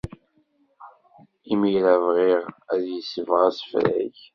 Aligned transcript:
Imir-a, 1.51 1.95
bɣiɣ-t 2.05 2.59
ad 2.73 2.83
yesbeɣ 2.93 3.41
assefreg. 3.49 4.15